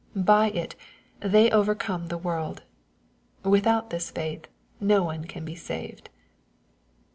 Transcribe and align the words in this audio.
By 0.15 0.49
it 0.49 0.75
they 1.19 1.51
overcome 1.51 2.07
the 2.07 2.17
world. 2.17 2.63
With* 3.43 3.67
out 3.67 3.91
this 3.91 4.09
faith 4.09 4.47
no 4.79 5.03
one 5.03 5.25
can 5.25 5.45
be 5.45 5.53
saved. 5.53 6.09